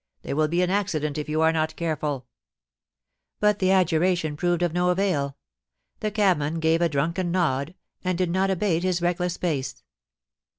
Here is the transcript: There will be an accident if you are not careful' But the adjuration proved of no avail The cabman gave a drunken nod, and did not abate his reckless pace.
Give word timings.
There 0.23 0.35
will 0.35 0.47
be 0.47 0.63
an 0.63 0.71
accident 0.71 1.19
if 1.19 1.29
you 1.29 1.41
are 1.41 1.51
not 1.53 1.75
careful' 1.75 2.25
But 3.39 3.59
the 3.59 3.69
adjuration 3.69 4.35
proved 4.35 4.63
of 4.63 4.73
no 4.73 4.89
avail 4.89 5.37
The 5.99 6.09
cabman 6.09 6.59
gave 6.59 6.81
a 6.81 6.89
drunken 6.89 7.29
nod, 7.31 7.75
and 8.03 8.17
did 8.17 8.31
not 8.31 8.49
abate 8.49 8.81
his 8.81 8.99
reckless 8.99 9.37
pace. 9.37 9.83